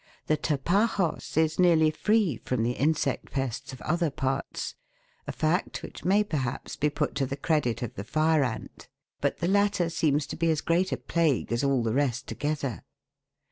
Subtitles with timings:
[0.25, 4.73] The Tapajos is nearly free from the insect pests of other parts,
[5.27, 8.87] a fact which may per haps be put to the credit of the fire ant,
[9.19, 12.81] but the latter seems to be as great a plague as all the rest together.